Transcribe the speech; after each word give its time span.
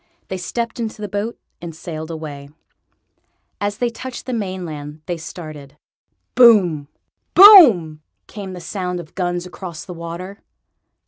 They 0.29 0.37
stepped 0.37 0.79
into 0.79 0.99
the 0.99 1.07
boat 1.07 1.37
and 1.61 1.75
sailed 1.75 2.09
away. 2.09 2.49
As 3.59 3.77
they 3.77 3.91
touched 3.91 4.25
the 4.25 4.33
mainland 4.33 5.01
they 5.05 5.15
started. 5.15 5.77
Boom! 6.33 6.87
boom!! 7.35 8.01
came 8.25 8.53
the 8.53 8.61
sound 8.61 8.99
of 8.99 9.13
guns 9.13 9.45
across 9.45 9.85
the 9.85 9.93
water. 9.93 10.41